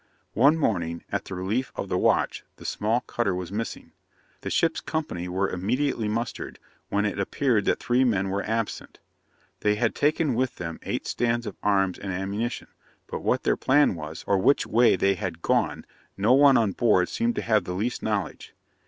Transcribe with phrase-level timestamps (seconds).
[0.33, 3.91] One morning, at the relief of the watch, the small cutter was missing.
[4.41, 6.57] The ship's company were immediately mustered,
[6.89, 8.97] when it appeared that three men were absent.
[9.59, 12.69] They had taken with them eight stand of arms and ammunition;
[13.05, 15.85] but what their plan was, or which way they had gone,
[16.17, 18.55] no one on board seemed to have the least knowledge.